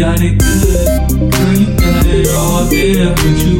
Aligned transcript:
got 0.00 0.18
it 0.22 0.38
good. 0.38 1.30
Girl, 1.30 1.52
you 1.52 1.76
got 1.76 2.06
it 2.06 2.28
all 2.28 2.64
there, 2.64 3.14
but 3.14 3.36
you 3.44 3.59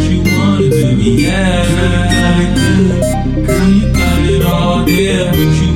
it 4.93 5.70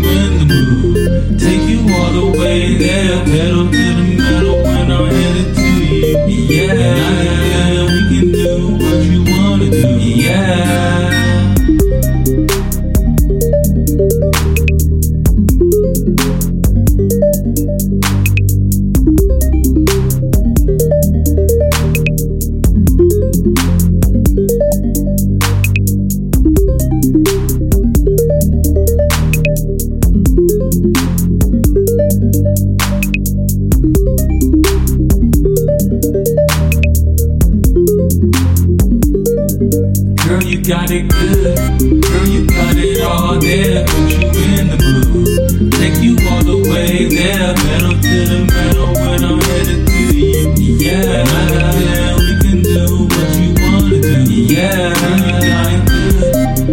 got 40.68 40.90
it 40.90 41.08
good. 41.10 41.58
Girl, 42.02 42.28
you 42.28 42.48
got 42.48 42.76
it 42.76 43.02
all 43.02 43.38
there. 43.38 43.86
Put 43.86 44.10
you 44.10 44.30
in 44.58 44.68
the 44.70 44.78
mood. 44.82 45.72
Take 45.74 46.02
you 46.02 46.18
all 46.30 46.42
the 46.42 46.58
way 46.70 47.06
there. 47.06 47.54
Metal 47.54 47.94
to 47.94 48.16
the 48.26 48.40
metal 48.50 48.94
when 48.98 49.24
I'm 49.24 49.40
headed 49.42 49.86
to 49.86 50.18
you. 50.18 50.54
Yeah. 50.82 51.22
yeah. 51.22 52.18
We 52.18 52.32
can 52.42 52.62
do 52.64 53.06
what 53.06 53.30
you 53.38 53.54
wanna 53.62 54.02
do. 54.02 54.26
Yeah. 54.34 54.90
It. 54.96 55.86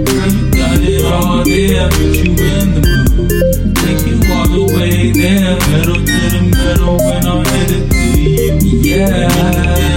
Girl, 0.09 0.29
you 0.33 0.51
got 0.57 0.81
it 0.81 1.05
all 1.05 1.45
there. 1.45 1.91
Put 1.91 2.17
you 2.17 2.33
in 2.33 2.69
the 2.73 2.81
mood. 2.89 3.77
Take 3.77 4.07
you 4.09 4.17
all 4.33 4.49
the 4.49 4.65
way 4.73 5.13
there. 5.13 5.59
Metal 5.69 6.01
to 6.01 6.19
the 6.33 6.41
metal 6.49 6.97
when 6.97 7.27
I'm 7.27 7.45
headed 7.45 7.91
to 7.91 8.21
you. 8.21 8.57
Yeah. 8.81 9.29
yeah. 9.29 9.92